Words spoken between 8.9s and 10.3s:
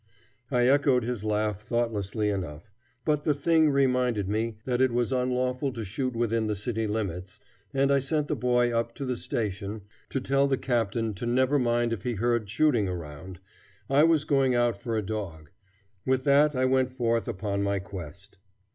to the station to